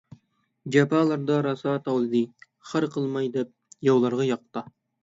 جاپالاردا 0.75 1.37
راسا 1.47 1.75
تاۋلىدى، 1.89 2.23
خار 2.71 2.91
قىلماي 2.97 3.35
دەپ 3.39 3.57
ياۋلارغا 3.91 4.33
ياتقا. 4.35 4.71